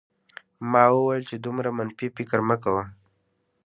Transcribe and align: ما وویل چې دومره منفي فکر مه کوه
ما 0.71 0.83
وویل 0.95 1.23
چې 1.29 1.35
دومره 1.45 1.69
منفي 1.77 2.07
فکر 2.17 2.39
مه 2.47 2.55
کوه 2.63 2.83